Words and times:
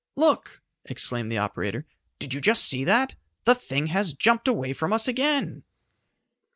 "Look!" 0.15 0.63
exclaimed 0.85 1.31
the 1.31 1.37
operator. 1.37 1.85
"Did 2.17 2.33
you 2.33 2.41
just 2.41 2.63
see 2.63 2.83
that? 2.85 3.13
The 3.45 3.53
thing 3.53 3.85
has 3.93 4.13
jumped 4.13 4.47
away 4.47 4.73
from 4.73 4.93
us 4.93 5.07
again!" 5.07 5.63